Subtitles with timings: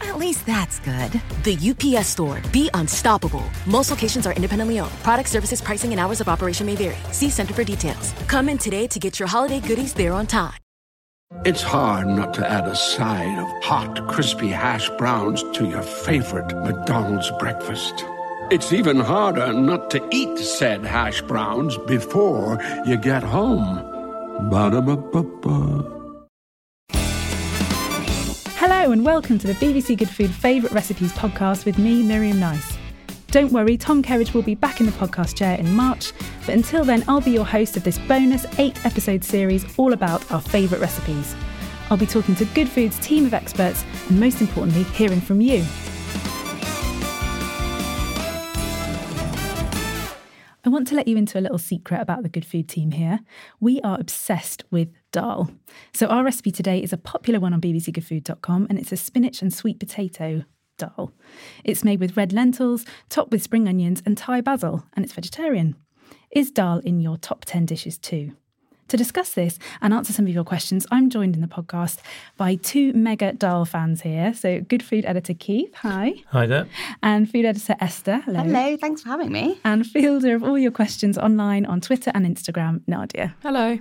[0.00, 1.20] At least that's good.
[1.44, 2.40] The UPS store.
[2.52, 3.44] Be unstoppable.
[3.66, 4.92] Most locations are independently owned.
[5.02, 6.96] Product services, pricing, and hours of operation may vary.
[7.12, 8.12] See Center for details.
[8.26, 10.54] Come in today to get your holiday goodies there on time.
[11.44, 16.56] It's hard not to add a side of hot, crispy hash browns to your favorite
[16.64, 18.02] McDonald's breakfast.
[18.50, 23.76] It's even harder not to eat said hash browns before you get home.
[24.48, 25.97] Ba-da-ba-ba-ba.
[28.88, 32.78] And welcome to the BBC Good Food Favourite Recipes podcast with me, Miriam Nice.
[33.30, 36.14] Don't worry, Tom Kerridge will be back in the podcast chair in March,
[36.46, 40.32] but until then, I'll be your host of this bonus eight episode series all about
[40.32, 41.36] our favourite recipes.
[41.90, 45.66] I'll be talking to Good Food's team of experts and most importantly, hearing from you.
[50.68, 53.20] I want to let you into a little secret about the Good Food team here.
[53.58, 55.50] We are obsessed with dal.
[55.94, 59.50] So, our recipe today is a popular one on bbcgoodfood.com and it's a spinach and
[59.50, 60.44] sweet potato
[60.76, 61.14] dal.
[61.64, 65.74] It's made with red lentils, topped with spring onions and Thai basil, and it's vegetarian.
[66.32, 68.32] Is dal in your top 10 dishes too?
[68.88, 71.98] To discuss this and answer some of your questions, I'm joined in the podcast
[72.38, 74.32] by two mega dal fans here.
[74.32, 76.14] So, good food editor Keith, hi.
[76.28, 76.66] Hi there.
[77.02, 78.40] And food editor Esther, hello.
[78.40, 79.60] Hello, thanks for having me.
[79.62, 83.36] And fielder of all your questions online on Twitter and Instagram, Nadia.
[83.42, 83.78] Hello.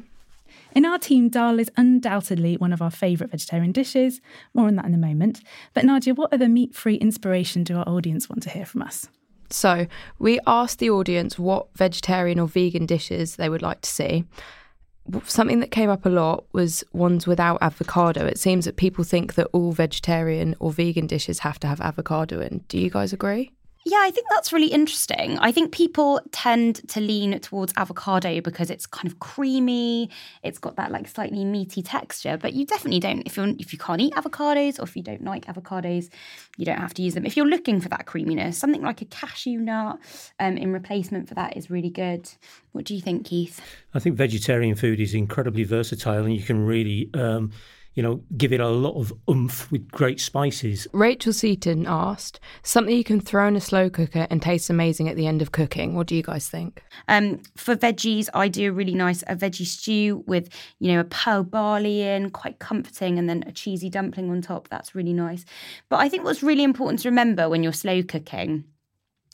[0.74, 4.20] In our team, dal is undoubtedly one of our favourite vegetarian dishes.
[4.54, 5.40] More on that in a moment.
[5.74, 9.08] But Nadia, what other meat free inspiration do our audience want to hear from us?
[9.50, 9.88] So,
[10.20, 14.26] we asked the audience what vegetarian or vegan dishes they would like to see.
[15.26, 18.26] Something that came up a lot was ones without avocado.
[18.26, 22.40] It seems that people think that all vegetarian or vegan dishes have to have avocado
[22.42, 22.64] in.
[22.68, 23.52] Do you guys agree?
[23.90, 25.40] Yeah, I think that's really interesting.
[25.40, 30.10] I think people tend to lean towards avocado because it's kind of creamy.
[30.44, 33.80] It's got that like slightly meaty texture, but you definitely don't if you if you
[33.80, 36.10] can't eat avocados or if you don't like avocados,
[36.58, 37.26] you don't have to use them.
[37.26, 40.00] If you're looking for that creaminess, something like a cashew nut
[40.38, 42.30] um, in replacement for that is really good.
[42.74, 43.62] What do you think, Keith?
[43.94, 47.10] I think vegetarian food is incredibly versatile, and you can really.
[47.14, 47.54] Um,
[47.98, 50.88] you know, give it a lot of oomph with great spices.
[50.94, 55.16] Rachel Seaton asked, something you can throw in a slow cooker and tastes amazing at
[55.16, 55.96] the end of cooking.
[55.96, 56.84] What do you guys think?
[57.08, 61.06] Um, for veggies, I do a really nice a veggie stew with, you know, a
[61.06, 64.68] pearl barley in, quite comforting, and then a cheesy dumpling on top.
[64.68, 65.44] That's really nice.
[65.90, 68.66] But I think what's really important to remember when you're slow cooking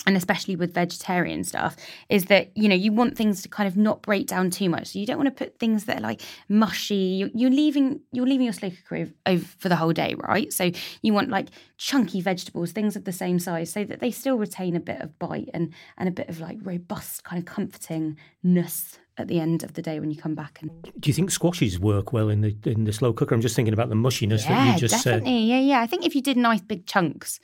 [0.05, 1.75] and especially with vegetarian stuff
[2.09, 4.87] is that you know you want things to kind of not break down too much.
[4.87, 7.31] So you don't want to put things that are like mushy.
[7.33, 10.51] You're, leaving you're leaving your slow cooker over for the whole day right?
[10.51, 10.71] So
[11.01, 14.75] you want like chunky vegetables things of the same size so that they still retain
[14.75, 19.27] a bit of bite and and a bit of like robust kind of comfortingness at
[19.27, 22.13] the end of the day when you come back and do you think squashes work
[22.13, 23.35] well in the in the slow cooker?
[23.35, 25.29] I'm just thinking about the mushiness yeah, that you just definitely.
[25.31, 25.81] said yeah yeah.
[25.81, 27.39] I think if you did nice big chunks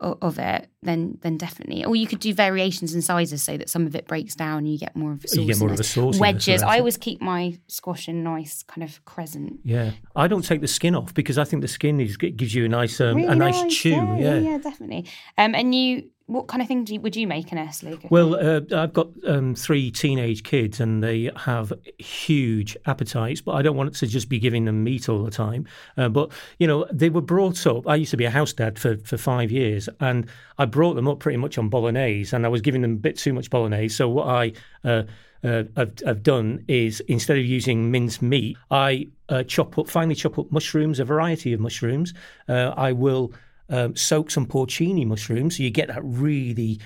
[0.00, 1.84] of, of, it then then definitely.
[1.84, 4.72] Or you could do variations in sizes so that some of it breaks down and
[4.72, 6.62] you get more of a you get more of a sauce wedges.
[6.62, 9.60] i always keep my squash in nice kind of crescent.
[9.64, 9.92] Yeah.
[10.14, 12.68] I don't take the skin off because i think the skin is gives you a
[12.68, 13.90] nice um, really a nice, nice chew.
[13.90, 14.38] yeah, yeah.
[14.38, 15.06] yeah definitely.
[15.38, 17.98] Um and you what kind of thing you, would you make in slow?
[18.08, 23.62] Well, uh, I've got um, three teenage kids and they have huge appetites, but I
[23.62, 25.66] don't want to just be giving them meat all the time.
[25.98, 27.86] Uh, but, you know, they were brought up.
[27.86, 30.26] I used to be a house dad for, for five years and
[30.56, 33.18] I brought them up pretty much on bolognese and I was giving them a bit
[33.18, 33.94] too much bolognese.
[33.94, 34.52] So what I.
[34.82, 35.02] Uh,
[35.42, 40.14] uh, I've, I've, done is instead of using minced meat, I uh, chop up, finely
[40.14, 42.14] chop up mushrooms, a variety of mushrooms.
[42.48, 43.34] Uh, I will
[43.68, 46.80] um, soak some porcini mushrooms, so you get that really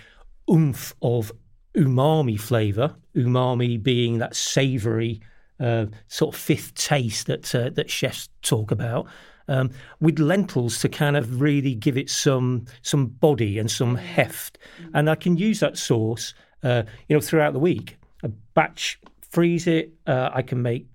[0.50, 1.32] oomph of
[1.76, 2.94] umami flavour.
[3.16, 5.20] Umami being that savoury
[5.60, 9.06] uh, sort of fifth taste that uh, that chefs talk about.
[9.50, 14.58] Um, with lentils to kind of really give it some some body and some heft,
[14.92, 17.96] and I can use that sauce, uh, you know, throughout the week.
[18.22, 19.00] A batch,
[19.30, 19.94] freeze it.
[20.06, 20.86] Uh, I can make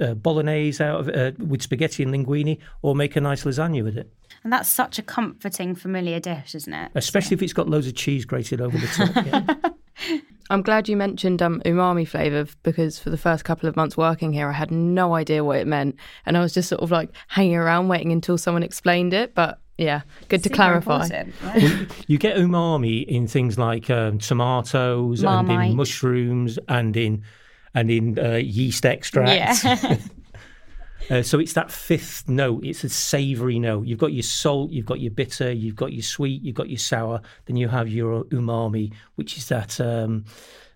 [0.00, 3.84] uh, bolognese out of it uh, with spaghetti and linguine, or make a nice lasagna
[3.84, 4.12] with it.
[4.42, 6.90] And that's such a comforting, familiar dish, isn't it?
[6.94, 9.26] Especially if it's got loads of cheese grated over the top.
[9.26, 9.70] Yeah.
[10.50, 14.32] I'm glad you mentioned um, umami flavour because for the first couple of months working
[14.32, 15.96] here, I had no idea what it meant.
[16.26, 19.34] And I was just sort of like hanging around waiting until someone explained it.
[19.34, 21.06] But yeah, good to clarify.
[21.08, 21.32] right?
[21.42, 27.22] Well, you get umami in things like um, tomatoes and in mushrooms and in
[27.72, 29.62] and in uh, yeast extracts.
[29.64, 29.96] Yeah.
[31.10, 32.64] Uh, so it's that fifth note.
[32.64, 33.86] It's a savoury note.
[33.86, 36.78] You've got your salt, you've got your bitter, you've got your sweet, you've got your
[36.78, 37.20] sour.
[37.46, 40.24] Then you have your umami, which is that um,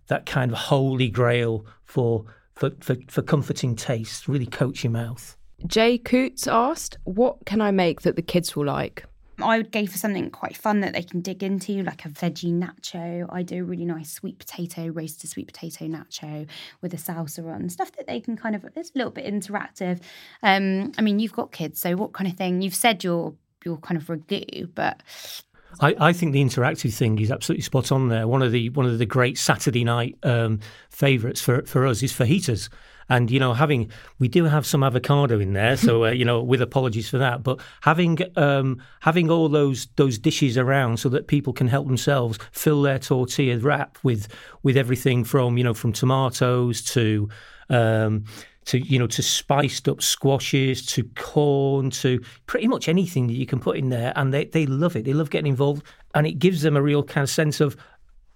[0.08, 2.24] that kind of holy grail for
[2.56, 4.26] for, for for comforting taste.
[4.26, 5.36] Really coats your mouth.
[5.66, 9.04] Jay Coots asked, What can I make that the kids will like?
[9.42, 12.52] I would go for something quite fun that they can dig into, like a veggie
[12.52, 13.26] nacho.
[13.30, 16.46] I do a really nice sweet potato, roasted sweet potato nacho
[16.80, 20.00] with a salsa on, stuff that they can kind of, it's a little bit interactive.
[20.42, 22.62] Um, I mean, you've got kids, so what kind of thing?
[22.62, 23.34] You've said you're,
[23.64, 25.02] you're kind of ragu, but
[25.80, 28.28] I, I think the interactive thing is absolutely spot on there.
[28.28, 30.60] One of the one of the great Saturday night um,
[30.90, 32.68] favourites for for us is fajitas.
[33.08, 36.42] And you know, having we do have some avocado in there, so uh, you know,
[36.42, 37.42] with apologies for that.
[37.42, 42.38] But having um, having all those those dishes around so that people can help themselves
[42.52, 44.28] fill their tortilla wrap with
[44.62, 47.28] with everything from you know from tomatoes to
[47.70, 48.24] um,
[48.66, 53.46] to you know to spiced up squashes to corn to pretty much anything that you
[53.46, 55.04] can put in there, and they they love it.
[55.04, 55.84] They love getting involved,
[56.14, 57.76] and it gives them a real kind of sense of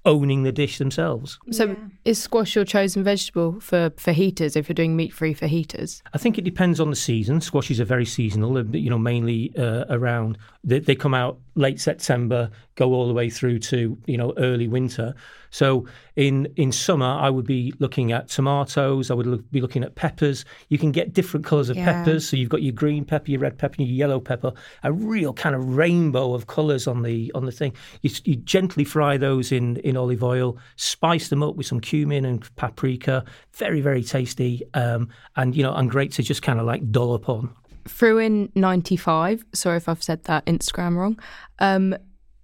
[0.05, 1.39] owning the dish themselves.
[1.51, 6.03] So is squash your chosen vegetable for fajitas if you're doing meat free fajitas?
[6.15, 7.41] I think it depends on the season.
[7.41, 10.39] Squashes are very seasonal, uh, you know, mainly uh, around.
[10.65, 14.69] They, they come out late September, go all the way through to you know early
[14.69, 15.15] winter.
[15.51, 15.87] So
[16.17, 19.11] in in summer, I would be looking at tomatoes.
[19.11, 20.45] I would look, be looking at peppers.
[20.69, 21.87] You can get different colours of Yeah.
[21.87, 22.29] peppers.
[22.29, 24.53] So you've got your green pepper, your red pepper, your yellow pepper.
[24.85, 27.73] A real kind of rainbow of colours on the on the thing.
[28.03, 32.25] You, you gently fry those in in olive oil, spice them up with some cumin
[32.25, 33.25] and paprika.
[33.55, 37.29] Very very tasty, um, and you know, and great to just kind of like dollop
[37.29, 37.51] on.
[37.89, 41.19] Threw in 95, sorry if I've said that Instagram wrong.
[41.59, 41.97] Um,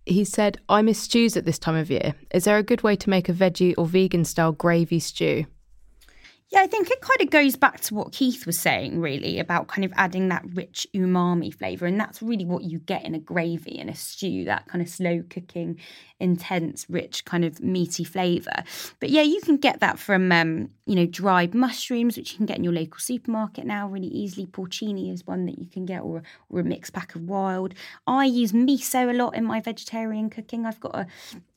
[0.06, 2.14] he said, I miss stews at this time of year.
[2.32, 5.46] Is there a good way to make a veggie or vegan style gravy stew?
[6.54, 9.66] Yeah, I think it kind of goes back to what Keith was saying, really, about
[9.66, 11.84] kind of adding that rich umami flavour.
[11.84, 14.88] And that's really what you get in a gravy, and a stew, that kind of
[14.88, 15.80] slow cooking,
[16.20, 18.62] intense, rich, kind of meaty flavour.
[19.00, 22.46] But yeah, you can get that from, um, you know, dried mushrooms, which you can
[22.46, 24.46] get in your local supermarket now really easily.
[24.46, 27.74] Porcini is one that you can get, or, or a mixed pack of wild.
[28.06, 30.66] I use miso a lot in my vegetarian cooking.
[30.66, 31.06] I've got a,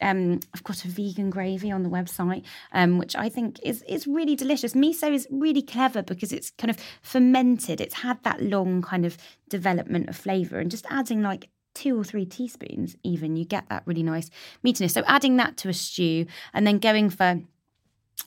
[0.01, 4.07] um, I've got a vegan gravy on the website, um, which I think is is
[4.07, 4.73] really delicious.
[4.73, 7.81] Miso is really clever because it's kind of fermented.
[7.81, 9.17] It's had that long kind of
[9.49, 13.83] development of flavour, and just adding like two or three teaspoons, even you get that
[13.85, 14.29] really nice
[14.65, 14.91] meatiness.
[14.91, 17.41] So adding that to a stew, and then going for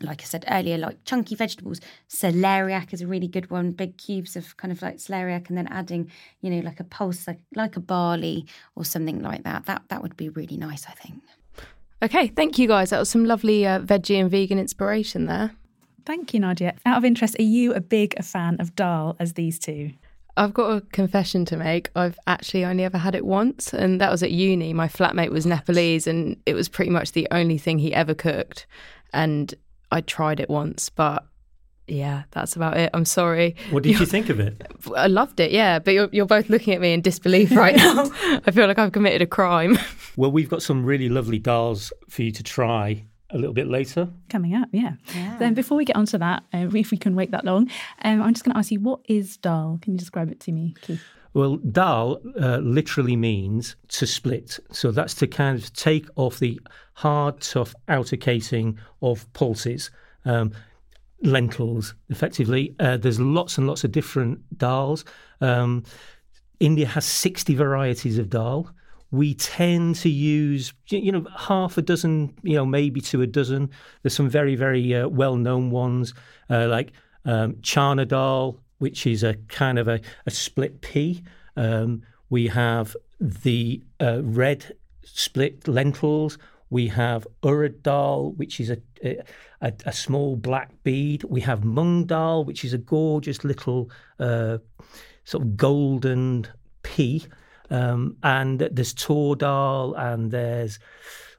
[0.01, 1.81] like I said earlier, like chunky vegetables.
[2.09, 3.73] Celeriac is a really good one.
[3.73, 7.27] Big cubes of kind of like celeriac, and then adding, you know, like a pulse,
[7.27, 8.47] like, like a barley
[8.77, 9.67] or something like that.
[9.67, 11.23] That that would be really nice, I think.
[12.03, 12.91] Okay, thank you guys.
[12.91, 15.51] That was some lovely uh, veggie and vegan inspiration there.
[16.11, 16.75] Thank you, Nadia.
[16.85, 19.93] Out of interest, are you a big a fan of dal as these two?
[20.37, 21.89] I've got a confession to make.
[21.95, 24.73] I've actually only ever had it once, and that was at uni.
[24.73, 28.67] My flatmate was Nepalese, and it was pretty much the only thing he ever cooked.
[29.13, 29.55] And
[29.93, 31.25] I tried it once, but
[31.87, 32.91] yeah, that's about it.
[32.93, 33.55] I'm sorry.
[33.71, 34.61] What did you think of it?
[34.97, 35.79] I loved it, yeah.
[35.79, 38.11] But you're, you're both looking at me in disbelief right now.
[38.45, 39.79] I feel like I've committed a crime.
[40.17, 44.09] Well, we've got some really lovely dals for you to try a little bit later.
[44.29, 44.95] Coming up, yeah.
[45.39, 47.71] Then before we get onto that, uh, if we can wait that long,
[48.03, 49.79] um, I'm just going to ask you, what is dal?
[49.83, 51.03] Can you describe it to me, Keith?
[51.33, 54.59] Well, dal uh, literally means to split.
[54.73, 56.61] So that's to kind of take off the
[56.95, 59.91] hard, tough outer casing of pulses,
[60.25, 60.53] um,
[61.23, 62.75] lentils, effectively.
[62.81, 65.05] Uh, there's lots and lots of different dals.
[65.41, 65.85] Um,
[66.59, 68.75] India has 60 varieties of dal.
[69.11, 73.71] We tend to use, you know, half a dozen, you know, maybe to a dozen.
[74.03, 76.15] There's some very, very uh, well-known ones
[76.49, 76.93] uh, like
[77.25, 81.23] um, chana dal, which is a kind of a, a split pea.
[81.57, 86.39] Um, we have the uh, red split lentils.
[86.71, 88.79] We have urad dal, which is a,
[89.61, 91.25] a, a small black bead.
[91.25, 93.91] We have mung dal, which is a gorgeous little
[94.21, 94.59] uh,
[95.25, 96.47] sort of golden
[96.85, 97.27] pea.
[97.71, 100.79] Um, and there's tur dal, and there's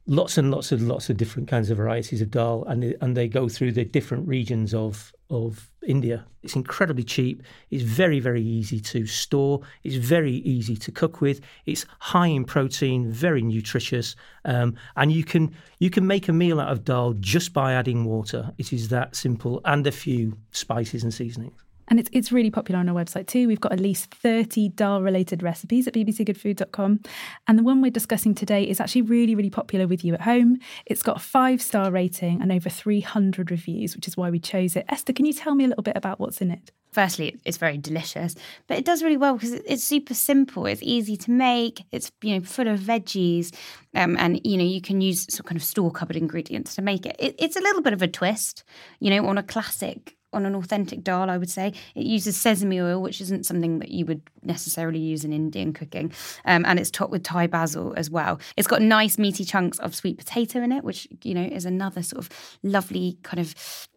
[0.08, 3.28] lots and lots and lots of different kinds of varieties of dal, and and they
[3.28, 6.26] go through the different regions of of India.
[6.44, 7.44] It's incredibly cheap.
[7.70, 9.62] It's very very easy to store.
[9.84, 11.42] It's very easy to cook with.
[11.66, 16.60] It's high in protein, very nutritious, um, and you can you can make a meal
[16.60, 18.52] out of dal just by adding water.
[18.58, 21.62] It is that simple, and a few spices and seasonings.
[21.92, 23.50] And it's, it's really popular on our website too.
[23.50, 27.02] We've got at least 30 dal related recipes at bbcgoodfood.com.
[27.50, 30.58] And the one we're discussing today is actually really, really popular with you at home.
[30.86, 34.78] It's got a five star rating and over 300 reviews, which is why we chose
[34.78, 34.86] it.
[34.88, 36.72] Esther, can you tell me a little bit about what's in it?
[36.94, 38.36] Firstly, it's very delicious,
[38.68, 40.66] but it does really well because it's super simple.
[40.68, 41.84] It's easy to make.
[41.92, 43.54] It's you know full of veggies,
[43.96, 47.06] um, and you know you can use some kind of store cupboard ingredients to make
[47.06, 47.16] it.
[47.18, 47.36] it.
[47.40, 48.66] It's a little bit of a twist,
[49.00, 51.74] you know, on a classic on an authentic dal, I would say.
[51.96, 56.12] It uses sesame oil, which isn't something that you would necessarily use in Indian cooking.
[56.46, 58.40] Um, and it's topped with Thai basil as well.
[58.58, 62.04] It's got nice meaty chunks of sweet potato in it, which, you know, is another
[62.04, 63.88] sort of lovely kind of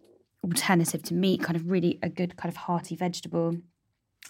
[0.42, 3.56] alternative to meat, kind of really a good kind of hearty vegetable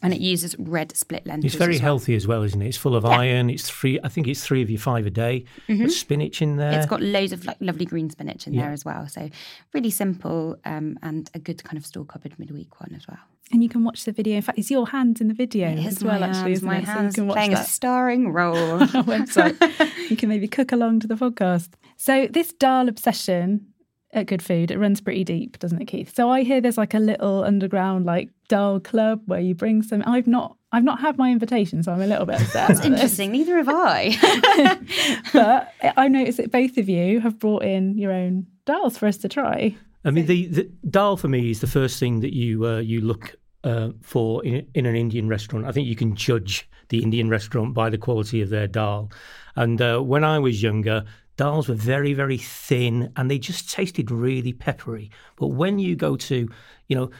[0.04, 1.46] and it uses red split lentils.
[1.46, 1.86] It's very as well.
[1.88, 2.68] healthy as well, isn't it?
[2.68, 3.10] It's full of Yeah.
[3.10, 3.50] iron.
[3.50, 3.98] It's three.
[4.04, 5.44] I think it's three of your five a day.
[5.68, 5.78] Mhm.
[5.78, 6.78] There's spinach in there.
[6.78, 8.62] It's got loads of like lovely green spinach in Yeah.
[8.62, 9.08] there as well.
[9.08, 9.28] So
[9.72, 13.18] really simple um, and a good kind of store cupboard midweek one as well.
[13.52, 14.36] And you can watch the video.
[14.36, 16.52] In fact, it's your hands in the video It as well, my actually.
[16.52, 16.86] isn't my it?
[16.86, 18.56] So you hands can watch playing a starring role.
[18.82, 19.56] on our website.
[20.10, 21.68] you can maybe cook along to the podcast.
[21.96, 23.66] So this dal obsession
[24.14, 26.14] at Good Food, it runs pretty deep, doesn't it, Keith?
[26.14, 30.02] So I hear there's like a little underground like dal club where you bring some.
[30.06, 30.56] I've not.
[30.72, 32.68] I've not had my invitation, so I'm a little bit upset.
[32.68, 33.00] That's about this.
[33.00, 33.30] interesting.
[33.30, 34.80] Neither have I.
[35.32, 39.16] but I noticed that both of you have brought in your own dals for us
[39.18, 39.76] to try.
[40.04, 43.00] I mean, the, the dal for me is the first thing that you uh, you
[43.00, 45.66] look uh, for in, in an Indian restaurant.
[45.66, 49.10] I think you can judge the Indian restaurant by the quality of their dal.
[49.56, 51.04] And uh, when I was younger,
[51.36, 55.10] dals were very very thin and they just tasted really peppery.
[55.36, 56.48] But when you go to,
[56.88, 57.10] you know.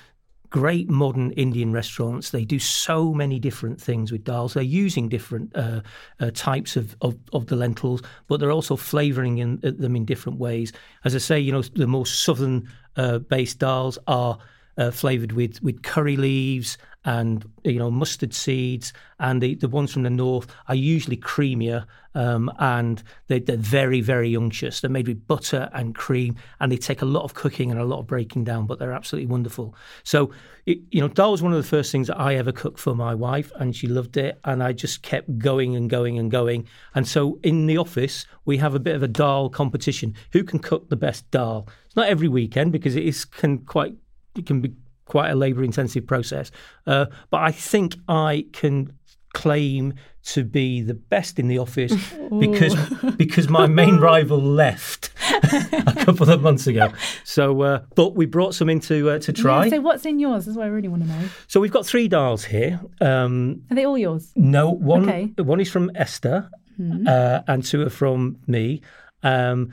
[0.50, 2.30] Great modern Indian restaurants.
[2.30, 4.52] They do so many different things with dals.
[4.52, 5.80] They're using different uh,
[6.20, 10.04] uh, types of, of, of the lentils, but they're also flavouring in, uh, them in
[10.04, 10.72] different ways.
[11.04, 14.38] As I say, you know, the more southern uh, based dals are
[14.78, 19.92] uh, flavoured with, with curry leaves and you know mustard seeds, and the, the ones
[19.92, 24.80] from the north are usually creamier um, and they, they're very very unctuous.
[24.80, 27.84] They're made with butter and cream, and they take a lot of cooking and a
[27.84, 29.74] lot of breaking down, but they're absolutely wonderful.
[30.04, 30.30] So
[30.66, 32.94] it, you know, dal was one of the first things that I ever cooked for
[32.94, 36.68] my wife, and she loved it, and I just kept going and going and going.
[36.94, 40.58] And so in the office we have a bit of a dal competition: who can
[40.58, 41.68] cook the best dal?
[41.86, 43.94] It's not every weekend because it is can quite
[44.36, 44.74] it can be
[45.06, 46.50] quite a labour intensive process.
[46.86, 48.92] Uh, but I think I can
[49.34, 51.92] claim to be the best in the office
[52.38, 52.74] because
[53.16, 55.10] because my main rival left
[55.42, 56.88] a couple of months ago.
[57.24, 59.64] So, uh, but we brought some in to, uh, to try.
[59.64, 60.46] Yeah, so what's in yours?
[60.46, 61.28] That's what I really want to know.
[61.48, 62.80] So we've got three dals here.
[63.00, 64.32] Um, Are they all yours?
[64.36, 65.32] no, one Okay.
[65.42, 67.06] one is from Esther, Hmm.
[67.06, 68.80] uh, and two are from me.
[69.22, 69.72] Um,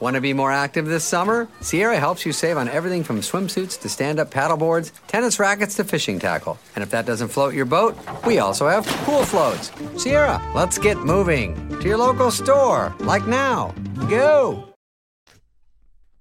[0.00, 1.46] Want to be more active this summer?
[1.60, 5.84] Sierra helps you save on everything from swimsuits to stand up paddleboards, tennis rackets to
[5.84, 6.58] fishing tackle.
[6.74, 9.70] And if that doesn't float your boat, we also have pool floats.
[10.02, 13.74] Sierra, let's get moving to your local store, like now.
[14.08, 14.70] Go!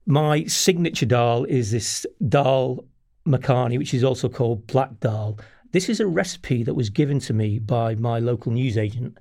[0.10, 2.84] my signature dal is this dal
[3.28, 5.38] makhani, which is also called black dal.
[5.72, 9.20] This is a recipe that was given to me by my local newsagent,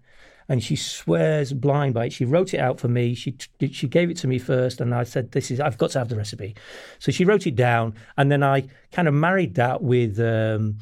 [0.49, 2.13] and she swears blind by it.
[2.13, 3.15] She wrote it out for me.
[3.15, 3.37] She
[3.71, 6.09] she gave it to me first, and I said, "This is I've got to have
[6.09, 6.55] the recipe."
[6.99, 10.79] So she wrote it down, and then I kind of married that with um,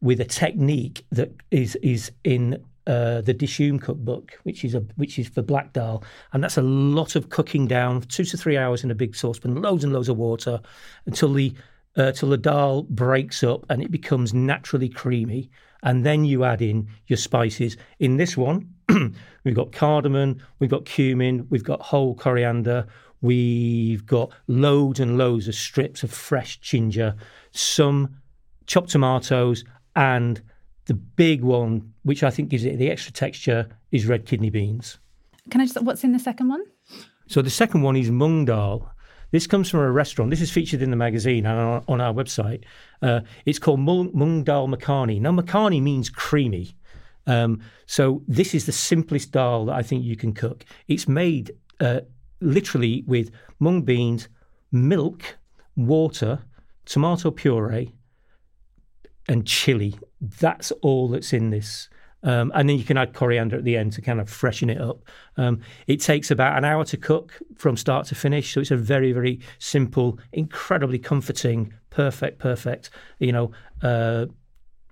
[0.00, 5.18] with a technique that is is in uh, the Dishoom cookbook, which is a which
[5.18, 6.02] is for black dal,
[6.32, 9.60] and that's a lot of cooking down, two to three hours in a big saucepan,
[9.60, 10.60] loads and loads of water,
[11.06, 11.54] until the
[11.96, 15.50] uh, till the dal breaks up and it becomes naturally creamy,
[15.82, 17.76] and then you add in your spices.
[17.98, 18.72] In this one,
[19.44, 22.86] we've got cardamom, we've got cumin, we've got whole coriander,
[23.20, 27.14] we've got loads and loads of strips of fresh ginger,
[27.50, 28.16] some
[28.66, 29.64] chopped tomatoes,
[29.96, 30.42] and
[30.86, 34.98] the big one, which I think gives it the extra texture, is red kidney beans.
[35.50, 36.62] Can I just, what's in the second one?
[37.26, 38.91] So the second one is mung dal.
[39.32, 40.30] This comes from a restaurant.
[40.30, 42.64] This is featured in the magazine and on, on our website.
[43.00, 45.20] Uh, it's called mung, dal makhani.
[45.20, 46.76] Now, makhani means creamy.
[47.26, 50.64] Um, so this is the simplest dal that I think you can cook.
[50.86, 52.00] It's made uh,
[52.40, 54.28] literally with mung beans,
[54.70, 55.38] milk,
[55.76, 56.40] water,
[56.84, 57.94] tomato puree,
[59.28, 59.98] and chili.
[60.20, 61.88] That's all that's in this.
[62.22, 64.80] Um, and then you can add coriander at the end to kind of freshen it
[64.80, 65.02] up.
[65.36, 68.76] Um, it takes about an hour to cook from start to finish, so it's a
[68.76, 72.90] very, very simple, incredibly comforting, perfect, perfect.
[73.18, 73.50] You know,
[73.82, 74.26] uh,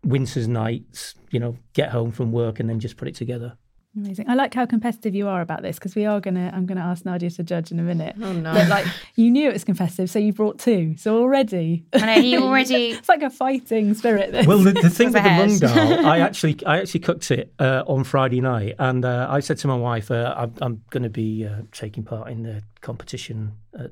[0.05, 1.15] winter's nights.
[1.31, 3.57] You know, get home from work and then just put it together.
[3.97, 4.29] Amazing.
[4.29, 6.53] I like how competitive you are about this because we are gonna.
[6.55, 8.15] I'm gonna ask Nadia to judge in a minute.
[8.23, 8.55] Oh no!
[8.55, 10.95] But like you knew it was competitive, so you brought two.
[10.97, 12.93] So already, I know you already.
[12.93, 14.31] it's like a fighting spirit.
[14.31, 14.47] This.
[14.47, 17.83] Well, the, the thing with the mung dal, I actually, I actually cooked it uh,
[17.89, 21.11] on Friday night, and uh, I said to my wife, uh, "I'm, I'm going to
[21.11, 23.89] be uh, taking part in the competition uh,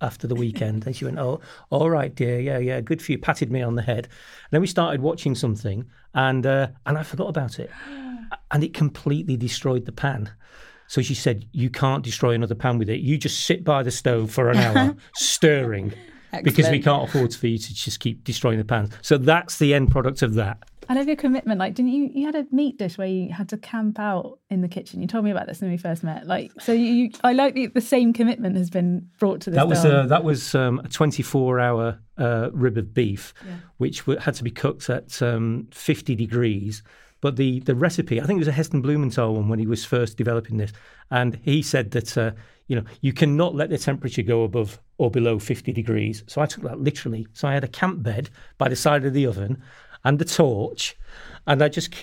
[0.00, 3.18] after the weekend." and she went, "Oh, all right, dear, yeah, yeah, good for you."
[3.18, 4.04] Patted me on the head.
[4.04, 7.72] And then we started watching something, and uh, and I forgot about it,
[8.50, 10.30] and it completely destroyed the pan.
[10.88, 13.00] So she said, "You can't destroy another pan with it.
[13.00, 15.94] You just sit by the stove for an hour, stirring."
[16.42, 18.90] Because we can't afford for you to just keep destroying the pans.
[19.02, 20.62] So that's the end product of that.
[20.88, 21.58] I love your commitment.
[21.60, 22.10] Like, didn't you?
[22.12, 25.00] You had a meat dish where you had to camp out in the kitchen.
[25.02, 26.26] You told me about this when we first met.
[26.26, 29.56] Like, so you, you I like the, the same commitment has been brought to this.
[29.58, 29.92] That was dal.
[29.92, 33.34] uh, that was um, a 24 hour uh, rib of beef,
[33.76, 36.82] which w- had to be cooked at um, 50 degrees.
[37.22, 39.84] But the, the recipe, I think it was a Heston Blumenthal one when he was
[39.84, 40.72] first developing this,
[41.10, 42.32] and he said that uh,
[42.66, 46.24] you know you cannot let the temperature go above or below 50 degrees.
[46.26, 47.28] So I took that literally.
[47.32, 49.62] So I had a camp bed by the side of the oven
[50.04, 50.96] and the torch,
[51.46, 51.94] and I just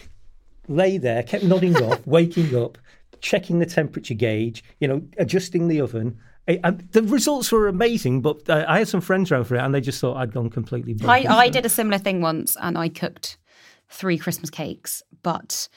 [0.70, 2.78] lay there, kept nodding off, waking up,
[3.20, 6.18] checking the temperature gauge, you know, adjusting the oven.
[6.48, 9.76] And the results were amazing, but uh, I had some friends around for it, and
[9.76, 10.96] they just thought I'd gone completely.
[11.06, 11.30] I, bonkers.
[11.30, 13.38] I did a similar thing once and I cooked
[13.90, 15.68] three Christmas cakes, but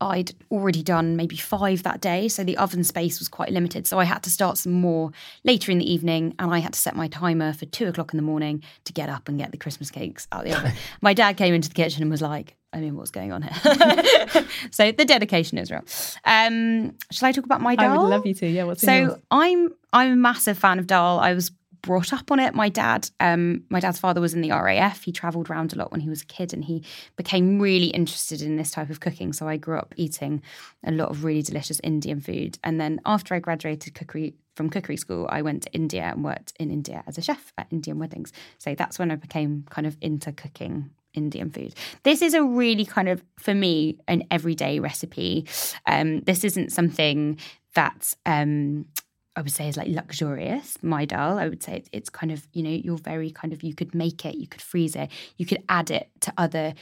[0.00, 2.26] I'd already done maybe five that day.
[2.28, 3.86] So the oven space was quite limited.
[3.86, 5.12] So I had to start some more
[5.44, 8.16] later in the evening and I had to set my timer for two o'clock in
[8.16, 10.72] the morning to get up and get the Christmas cakes out of the oven.
[11.02, 13.52] my dad came into the kitchen and was like, I mean, what's going on here?
[14.72, 15.84] so the dedication is real.
[16.24, 17.92] Um, shall I talk about my dal?
[17.92, 18.46] I would love you to.
[18.48, 18.64] Yeah.
[18.64, 19.18] What's So yours?
[19.30, 21.20] I'm I'm a massive fan of dal.
[21.20, 21.52] I was
[21.82, 22.54] brought up on it.
[22.54, 25.02] My dad, um, my dad's father was in the RAF.
[25.02, 26.84] He travelled around a lot when he was a kid, and he
[27.16, 29.32] became really interested in this type of cooking.
[29.32, 30.42] So I grew up eating
[30.84, 32.58] a lot of really delicious Indian food.
[32.64, 36.52] And then after I graduated cookery from cookery school, I went to India and worked
[36.58, 38.32] in India as a chef at Indian weddings.
[38.58, 41.74] So that's when I became kind of into cooking Indian food.
[42.04, 45.46] This is a really kind of, for me, an everyday recipe.
[45.86, 47.38] Um, this isn't something
[47.74, 48.86] that um,
[49.34, 50.76] I would say is like luxurious.
[50.82, 53.62] My dal, I would say it's, it's kind of, you know, you're very kind of,
[53.62, 56.74] you could make it, you could freeze it, you could add it to other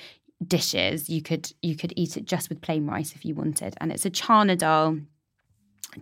[0.46, 1.08] dishes.
[1.08, 3.74] You could you could eat it just with plain rice if you wanted.
[3.80, 4.98] And it's a chana dal.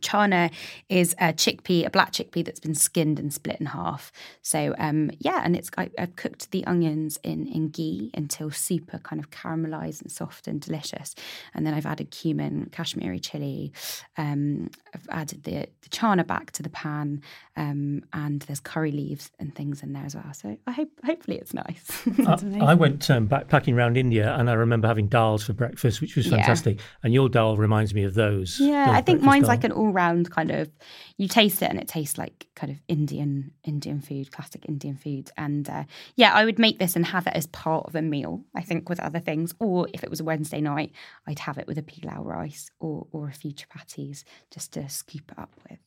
[0.00, 0.50] Chana
[0.90, 4.12] is a chickpea, a black chickpea that's been skinned and split in half.
[4.42, 8.98] So um, yeah, and it's I, I've cooked the onions in in ghee until super
[8.98, 11.14] kind of caramelized and soft and delicious.
[11.54, 13.72] And then I've added cumin, Kashmiri chili.
[14.18, 17.22] Um, I've added the the chana back to the pan,
[17.56, 20.32] um, and there's curry leaves and things in there as well.
[20.34, 22.02] So I hope hopefully it's nice.
[22.60, 26.14] I, I went um, backpacking around India and I remember having dals for breakfast, which
[26.14, 26.36] was Yeah.
[26.36, 26.80] fantastic.
[27.02, 28.60] And your dal reminds me of those.
[28.60, 29.48] Yeah, those I think mine's dal.
[29.48, 30.70] like an all-round kind of.
[31.16, 35.30] You taste it and it tastes like kind of Indian Indian food, classic Indian food.
[35.36, 35.84] And uh,
[36.16, 38.44] yeah, I would make this and have it as part of a meal.
[38.54, 40.92] I think with other things, or if it was a Wednesday night,
[41.26, 45.30] I'd have it with a pilau rice or or a few chapatis just to scoop
[45.30, 45.78] it up with.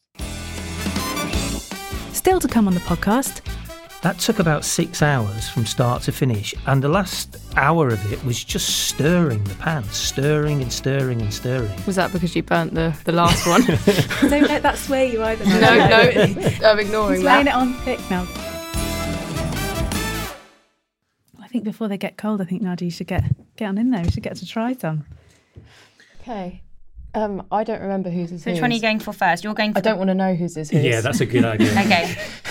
[2.13, 3.41] Still to come on the podcast.
[4.01, 8.23] That took about six hours from start to finish, and the last hour of it
[8.25, 11.69] was just stirring the pan, stirring and stirring and stirring.
[11.85, 13.61] Was that because you burnt the, the last one?
[14.27, 15.45] Don't let that sway you either.
[15.45, 18.27] no, no, no I'm ignoring He's laying it on thick now.
[21.39, 23.23] I think before they get cold, I think Nadia, you should get
[23.55, 24.01] get on in there.
[24.03, 25.05] We should get to try some.
[26.21, 26.63] Okay.
[27.13, 28.61] Um, I don't remember whose is So which whose.
[28.61, 29.43] one are you going for first?
[29.43, 30.83] You're going for I don't want to know whose is whose.
[30.83, 31.71] Yeah, that's a good idea.
[31.79, 32.15] Okay.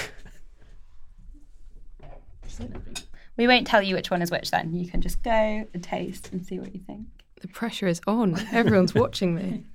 [3.36, 4.74] We won't tell you which one is which then.
[4.74, 7.06] You can just go and taste and see what you think.
[7.40, 8.38] The pressure is on.
[8.52, 9.64] Everyone's watching me.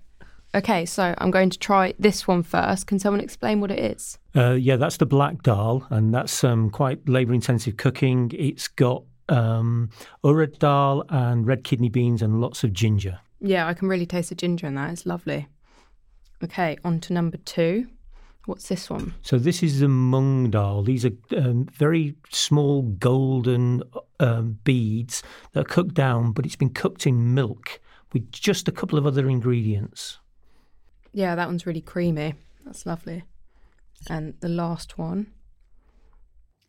[0.54, 2.88] Okay, so I'm going to try this one first.
[2.88, 4.18] Can someone explain what it is?
[4.34, 8.32] Uh, yeah, that's the black dal, and that's um, quite labour intensive cooking.
[8.34, 9.90] It's got um,
[10.24, 13.20] urad dal and red kidney beans and lots of ginger.
[13.42, 14.92] Yeah, I can really taste the ginger in that.
[14.92, 15.50] It's lovely.
[16.42, 17.88] Okay, on to number two.
[18.46, 19.16] What's this one?
[19.22, 20.84] So this is the mung dal.
[20.84, 23.82] These are um, very small golden
[24.20, 27.80] um, beads that are cooked down, but it's been cooked in milk
[28.14, 30.20] with just a couple of other ingredients.
[31.12, 32.36] Yeah, that one's really creamy.
[32.66, 33.24] That's lovely.
[34.10, 35.28] And the last one.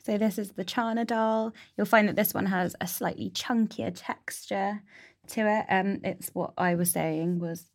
[0.02, 1.52] So this is the chana dal.
[1.76, 4.82] You'll find that this one has a slightly chunkier texture
[5.28, 5.66] to it.
[5.68, 7.70] Um, it's what I was saying was,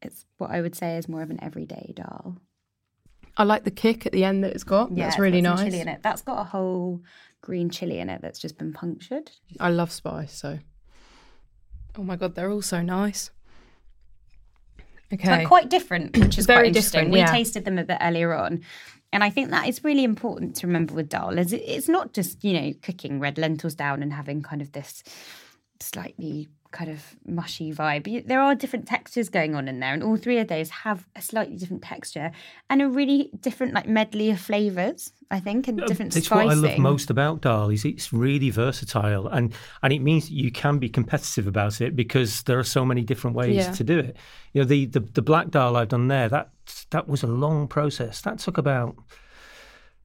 [0.00, 2.38] it's what I would say is more of an everyday dal.
[3.36, 4.90] I like the kick at the end that it's got.
[4.92, 5.60] Yeah, that's really nice.
[5.60, 6.02] Chili in it.
[6.02, 7.00] That's got a whole
[7.40, 9.30] green chili in it that's just been punctured.
[9.58, 10.58] I love spice, so.
[11.98, 13.30] Oh my god, they're all so nice.
[15.12, 15.28] Okay.
[15.28, 17.10] But quite different, which is Very quite interesting.
[17.10, 18.62] different, We tasted them a bit earlier on.
[19.12, 21.38] And I think that is really important to remember with dal.
[21.38, 25.02] Is it's not just, you know, cooking red lentils down and having kind of this
[25.80, 28.26] slightly kind of mushy vibe.
[28.26, 31.22] There are different textures going on in there, and all three of those have a
[31.22, 32.32] slightly different texture
[32.68, 35.12] and a really different like medley of flavors.
[35.30, 36.46] I think, and different It's spicing.
[36.48, 40.50] what I love most about dal is it's really versatile and and it means you
[40.52, 43.72] can be competitive about it because there are so many different ways Yeah.
[43.72, 44.16] to do it.
[44.52, 46.50] You know the, the the black dal I've done there that
[46.90, 48.20] that was a long process.
[48.22, 48.94] That took about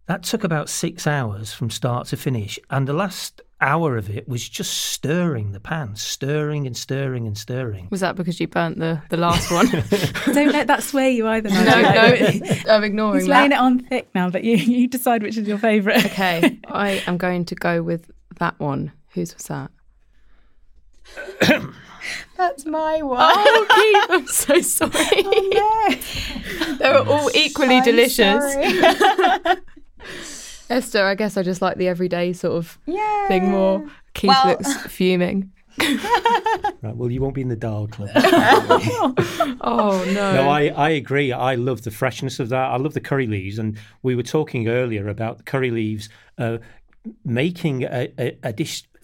[0.07, 4.27] that took about six hours from start to finish, and the last hour of it
[4.27, 7.87] was just stirring the pan, stirring and stirring and stirring.
[7.89, 9.67] Was that because you burnt the, the last one?
[10.33, 11.49] Don't let that sway you either.
[11.49, 12.39] no, Nigel.
[12.39, 13.19] no, I'm ignoring that.
[13.19, 16.05] He's laying it on thick now, but you, you decide which is your favourite.
[16.05, 18.91] Okay, I am going to go with that one.
[19.13, 19.71] Whose was that?
[22.37, 23.19] That's my one.
[23.19, 24.93] Oh, Keith, I'm so sorry.
[25.25, 28.43] Oh, they were all equally I'm delicious.
[30.67, 30.77] sorry.
[30.77, 33.27] Esther, I guess I just like the everyday sort of Yeah.
[33.27, 33.87] thing more.
[34.13, 35.51] Keith Well- looks fuming.
[36.81, 38.09] Right, well, you won't be in the dal club.
[39.61, 40.33] Oh no.
[40.33, 41.31] No, I, I agree.
[41.31, 42.71] I love the freshness of that.
[42.71, 43.57] I love the curry leaves.
[43.59, 46.57] And we were talking earlier about the curry leaves uh,
[47.25, 48.96] making a, a, a dish f-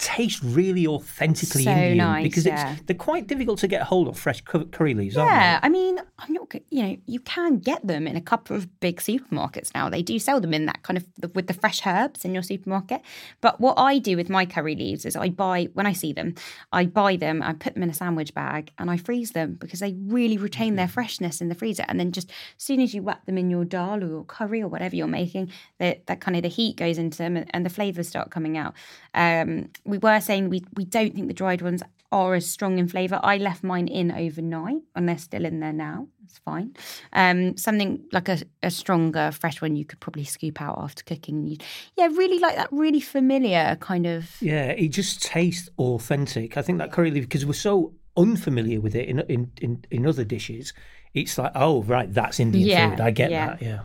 [0.00, 2.72] taste really authentically So Indian nice, because yeah.
[2.72, 5.98] it's, they're quite difficult to get hold of fresh curry leaves, aren't Yeah, I mean,
[6.18, 6.52] I'm not.
[6.70, 9.90] You know, you can get them in a couple of big supermarkets now.
[9.90, 13.02] They do sell them in that kind of with the fresh herbs in your supermarket.
[13.42, 16.34] But what I do with my curry leaves is I buy when I see them,
[16.72, 19.80] I buy them, I put them in a sandwich bag, and I freeze them because
[19.80, 21.84] they really retain their freshness in the freezer.
[21.88, 24.62] And then just as soon as you wrap them in your dal or your curry
[24.62, 27.66] or whatever you're making, that that kind of the heat goes into them and, and
[27.66, 28.74] the flavors start coming out.
[29.12, 32.88] Um, we were saying we we don't think the dried ones are as strong in
[32.88, 33.20] flavour.
[33.22, 36.08] I left mine in overnight and they're still in there now.
[36.24, 36.74] It's fine.
[37.12, 41.46] Um, something like a, a stronger, fresh one you could probably scoop out after cooking.
[41.46, 41.56] You,
[41.96, 44.28] yeah, really like that really familiar kind of.
[44.40, 46.56] Yeah, it just tastes authentic.
[46.56, 50.06] I think that curry leaf because we're so unfamiliar with it in in in, in
[50.06, 50.72] other dishes.
[51.14, 53.00] It's like, oh right, that's Indian Yeah, food.
[53.00, 53.46] I get yeah.
[53.46, 53.62] that.
[53.62, 53.80] Yeah,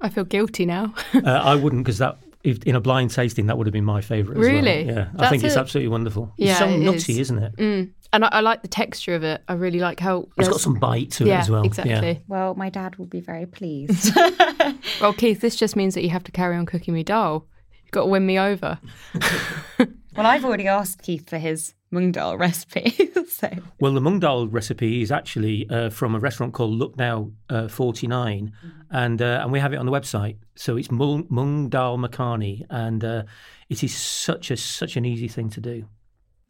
[0.00, 0.94] I feel guilty now.
[1.14, 2.18] uh, I wouldn't because that.
[2.42, 4.38] If, in a blind tasting, that would have been my favourite.
[4.38, 4.54] as well.
[4.54, 4.84] Really?
[4.84, 6.32] Yeah, I That's think it's a- absolutely wonderful.
[6.38, 7.18] Yeah, it's so it nutty, is.
[7.18, 7.56] isn't it?
[7.56, 7.90] Mm.
[8.12, 9.42] And I, I like the texture of it.
[9.46, 11.62] I really like how It's got some bite to it as well.
[11.64, 12.22] Exactly.
[12.28, 14.16] Well, my dad will be very pleased.
[15.00, 17.46] Well, Keith, this just means that you have to carry on cooking me dal.
[17.84, 18.78] You've got to win me over.
[19.78, 23.10] well, I've already asked Keith for his mung dal recipe.
[23.28, 23.50] so
[23.80, 28.52] Well, the mung dal recipe is actually uh, from a restaurant called Lucknow uh, 49,
[28.90, 30.36] and uh, and we have it on the website.
[30.56, 33.22] So it's mung, mung dal makhani, and uh,
[33.68, 35.84] it is such a such an easy thing to do.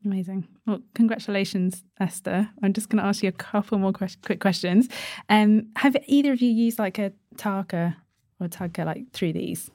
[0.04, 0.48] Amazing.
[0.66, 2.48] Well, congratulations, Esther.
[2.62, 4.88] I'm just going to ask you a couple more ques- quick questions.
[5.28, 7.96] Um, have either of you used like a tarka
[8.40, 9.70] or tarka like through these?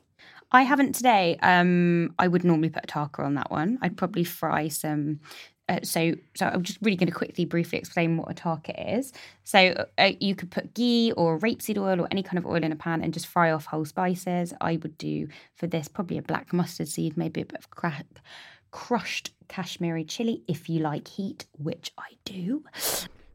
[0.51, 1.37] I haven't today.
[1.41, 3.77] Um, I would normally put a tarka on that one.
[3.81, 5.19] I'd probably fry some.
[5.67, 9.11] Uh, so, so I'm just really going to quickly, briefly explain what a tarka is.
[9.43, 12.71] So, uh, you could put ghee or rapeseed oil or any kind of oil in
[12.71, 14.53] a pan and just fry off whole spices.
[14.61, 18.05] I would do for this probably a black mustard seed, maybe a bit of crack,
[18.69, 22.63] crushed Kashmiri chili if you like heat, which I do.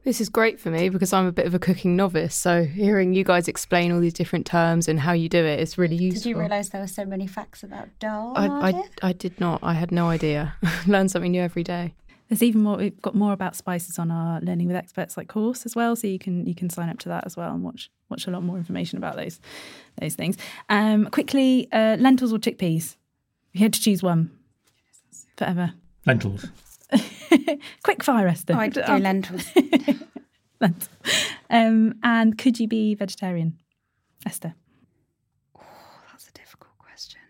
[0.03, 2.35] This is great for me because I'm a bit of a cooking novice.
[2.35, 5.77] So hearing you guys explain all these different terms and how you do it is
[5.77, 6.23] really useful.
[6.23, 8.33] Did you realise there were so many facts about dal?
[8.35, 9.61] I, I, I did not.
[9.63, 10.55] I had no idea.
[10.87, 11.95] Learn something new every day.
[12.31, 12.77] There's even more.
[12.77, 16.07] We've got more about spices on our Learning with Experts like course as well, so
[16.07, 18.45] you can you can sign up to that as well and watch watch a lot
[18.45, 19.41] more information about those
[20.01, 20.37] those things.
[20.69, 22.95] Um, quickly, uh, lentils or chickpeas?
[23.53, 24.31] If you had to choose one,
[25.37, 25.75] forever?
[26.07, 26.47] Lentils.
[27.83, 28.55] Quick fire, Esther.
[28.55, 29.51] Oh, I'd go lentils.
[30.61, 30.89] Lentils.
[31.49, 33.59] Um, and could you be vegetarian,
[34.25, 34.55] Esther?
[36.11, 37.21] That's a difficult question.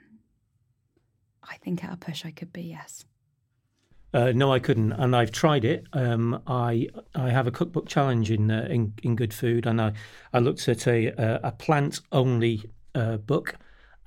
[1.42, 3.06] I think at a push I could be, yes.
[4.12, 5.86] Uh, no, I couldn't, and I've tried it.
[5.92, 9.92] Um, I I have a cookbook challenge in uh, in, in Good Food, and I,
[10.32, 13.54] I looked at a a, a plant only uh, book,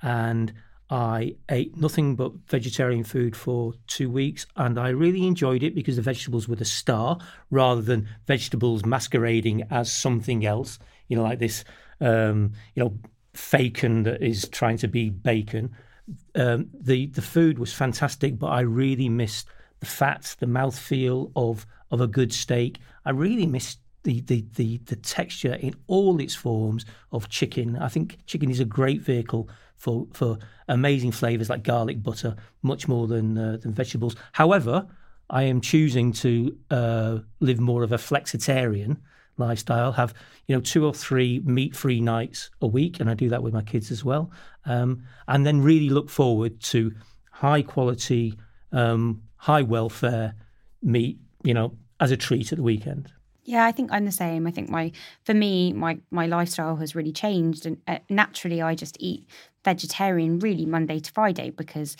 [0.02, 0.52] and
[0.90, 5.96] I ate nothing but vegetarian food for two weeks, and I really enjoyed it because
[5.96, 7.18] the vegetables were the star
[7.50, 10.78] rather than vegetables masquerading as something else.
[11.08, 11.64] You know, like this,
[12.02, 12.98] um, you know,
[13.50, 15.74] bacon that is trying to be bacon.
[16.34, 19.48] Um, the the food was fantastic, but I really missed
[19.84, 22.78] the fat, the mouthfeel of of a good steak.
[23.04, 27.76] I really miss the, the, the, the texture in all its forms of chicken.
[27.76, 32.88] I think chicken is a great vehicle for, for amazing flavours like garlic butter, much
[32.88, 34.16] more than uh, than vegetables.
[34.32, 34.86] However,
[35.30, 38.96] I am choosing to uh, live more of a flexitarian
[39.36, 39.92] lifestyle.
[39.92, 40.14] Have
[40.46, 43.62] you know two or three meat-free nights a week, and I do that with my
[43.62, 44.30] kids as well.
[44.64, 46.92] Um, and then really look forward to
[47.30, 48.34] high quality,
[48.72, 50.34] um, high welfare
[50.82, 51.18] meat.
[51.42, 53.12] You know, as a treat at the weekend.
[53.44, 54.46] Yeah, I think I'm the same.
[54.46, 54.92] I think my
[55.24, 59.26] for me my my lifestyle has really changed, and uh, naturally I just eat
[59.64, 61.96] vegetarian really Monday to Friday because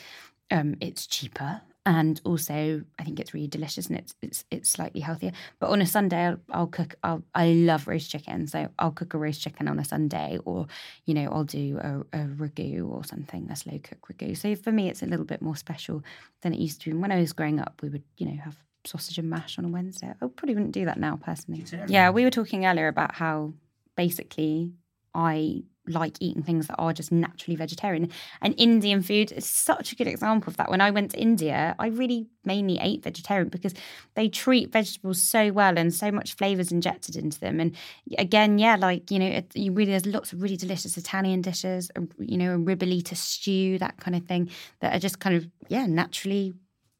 [0.50, 5.00] um, it's cheaper and also I think it's really delicious and it's it's it's slightly
[5.00, 5.32] healthier.
[5.58, 6.94] But on a Sunday, I'll, I'll cook.
[7.02, 10.66] I'll, I love roast chicken, so I'll cook a roast chicken on a Sunday, or
[11.04, 14.36] you know, I'll do a, a ragu or something, a slow cook ragu.
[14.36, 16.02] So for me, it's a little bit more special
[16.42, 16.90] than it used to be.
[16.92, 19.64] And When I was growing up, we would you know have sausage and mash on
[19.64, 20.08] a Wednesday.
[20.08, 21.64] I probably wouldn't do that now personally.
[21.88, 23.52] Yeah, we were talking earlier about how
[23.96, 24.72] basically
[25.14, 28.08] I like eating things that are just naturally vegetarian.
[28.40, 30.70] And Indian food is such a good example of that.
[30.70, 33.74] When I went to India, I really mainly ate vegetarian because
[34.14, 37.60] they treat vegetables so well and so much flavors injected into them.
[37.60, 37.76] And
[38.18, 41.90] again, yeah, like, you know, it, you really, there's lots of really delicious Italian dishes,
[41.96, 45.46] um, you know, a ribollita stew, that kind of thing, that are just kind of,
[45.68, 46.54] yeah, naturally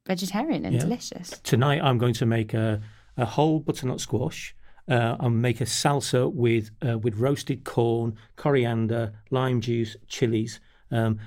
[0.06, 0.80] vegetarian and yeah.
[0.80, 1.30] delicious.
[1.42, 2.82] Tonight, I'm going to make a,
[3.16, 4.54] a whole butternut squash
[4.88, 10.60] uh, and make a salsa with uh, with roasted corn, coriander, lime juice, chilies.
[10.90, 11.18] Um,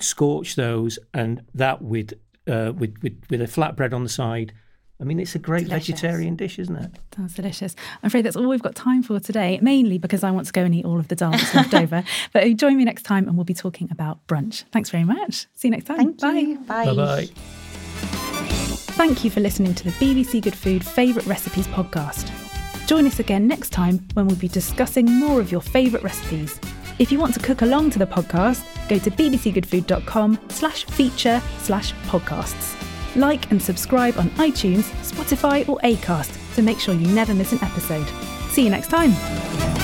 [0.00, 2.14] scorch those, and that with
[2.48, 4.52] uh, with, with with a flatbread on the side.
[5.00, 5.88] I mean, it's a great delicious.
[5.88, 6.92] vegetarian dish, isn't it?
[7.18, 7.74] That's delicious.
[8.02, 10.62] I'm afraid that's all we've got time for today, mainly because I want to go
[10.62, 12.04] and eat all of the dal that's left over.
[12.32, 14.64] But join me next time and we'll be talking about brunch.
[14.72, 15.46] Thanks very much.
[15.54, 15.96] See you next time.
[15.96, 16.32] Thank Bye.
[16.38, 16.58] You.
[16.58, 16.86] Bye.
[16.86, 17.28] Bye bye.
[18.94, 22.30] Thank you for listening to the BBC Good Food Favourite Recipes podcast.
[22.86, 26.60] Join us again next time when we'll be discussing more of your favourite recipes.
[26.98, 31.92] If you want to cook along to the podcast, go to bbcgoodfood.com slash feature slash
[32.06, 32.76] podcasts.
[33.16, 37.62] Like and subscribe on iTunes, Spotify or Acast to make sure you never miss an
[37.62, 38.06] episode.
[38.50, 39.83] See you next time.